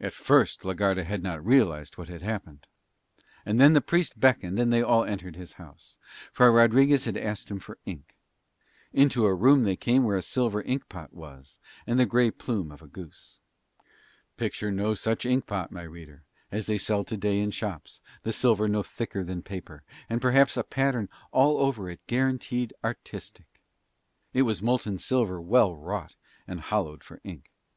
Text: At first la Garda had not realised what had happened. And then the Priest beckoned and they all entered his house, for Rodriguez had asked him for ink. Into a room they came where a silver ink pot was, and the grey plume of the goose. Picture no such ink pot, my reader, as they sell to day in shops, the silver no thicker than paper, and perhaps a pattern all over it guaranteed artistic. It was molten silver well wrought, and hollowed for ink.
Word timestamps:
At 0.00 0.12
first 0.12 0.64
la 0.64 0.72
Garda 0.72 1.04
had 1.04 1.22
not 1.22 1.46
realised 1.46 1.96
what 1.96 2.08
had 2.08 2.20
happened. 2.22 2.66
And 3.44 3.60
then 3.60 3.74
the 3.74 3.80
Priest 3.80 4.18
beckoned 4.18 4.58
and 4.58 4.72
they 4.72 4.82
all 4.82 5.04
entered 5.04 5.36
his 5.36 5.52
house, 5.52 5.96
for 6.32 6.50
Rodriguez 6.50 7.04
had 7.04 7.16
asked 7.16 7.48
him 7.48 7.60
for 7.60 7.78
ink. 7.86 8.16
Into 8.92 9.24
a 9.24 9.32
room 9.36 9.62
they 9.62 9.76
came 9.76 10.02
where 10.02 10.16
a 10.16 10.22
silver 10.22 10.62
ink 10.62 10.88
pot 10.88 11.12
was, 11.12 11.60
and 11.86 11.96
the 11.96 12.06
grey 12.06 12.32
plume 12.32 12.72
of 12.72 12.80
the 12.80 12.88
goose. 12.88 13.38
Picture 14.36 14.72
no 14.72 14.94
such 14.94 15.24
ink 15.24 15.46
pot, 15.46 15.70
my 15.70 15.82
reader, 15.82 16.24
as 16.50 16.66
they 16.66 16.76
sell 16.76 17.04
to 17.04 17.16
day 17.16 17.38
in 17.38 17.52
shops, 17.52 18.00
the 18.24 18.32
silver 18.32 18.66
no 18.66 18.82
thicker 18.82 19.22
than 19.22 19.42
paper, 19.42 19.84
and 20.10 20.20
perhaps 20.20 20.56
a 20.56 20.64
pattern 20.64 21.08
all 21.30 21.58
over 21.58 21.88
it 21.88 22.04
guaranteed 22.08 22.74
artistic. 22.82 23.46
It 24.32 24.42
was 24.42 24.60
molten 24.60 24.98
silver 24.98 25.40
well 25.40 25.76
wrought, 25.76 26.16
and 26.48 26.58
hollowed 26.58 27.04
for 27.04 27.20
ink. 27.22 27.52